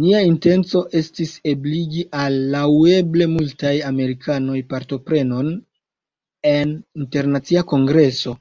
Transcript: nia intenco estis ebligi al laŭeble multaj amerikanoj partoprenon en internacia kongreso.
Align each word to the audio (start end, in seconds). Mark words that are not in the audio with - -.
nia 0.00 0.18
intenco 0.30 0.80
estis 1.00 1.30
ebligi 1.52 2.04
al 2.26 2.36
laŭeble 2.56 3.30
multaj 3.38 3.74
amerikanoj 3.94 4.60
partoprenon 4.76 5.52
en 6.54 6.78
internacia 7.06 7.68
kongreso. 7.76 8.40